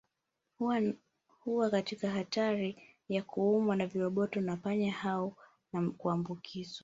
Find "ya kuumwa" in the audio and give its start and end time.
3.09-3.75